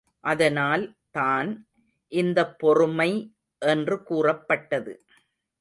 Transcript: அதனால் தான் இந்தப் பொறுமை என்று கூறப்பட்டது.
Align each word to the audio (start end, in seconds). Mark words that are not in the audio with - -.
அதனால் 0.23 0.83
தான் 1.11 1.49
இந்தப் 2.11 2.59
பொறுமை 2.59 3.11
என்று 3.61 4.03
கூறப்பட்டது. 4.03 4.93